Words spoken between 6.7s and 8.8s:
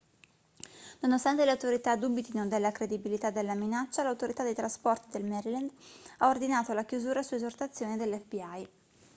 la chiusura su esortazione dell'fbi